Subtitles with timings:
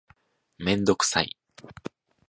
[0.57, 1.37] メンドクサイ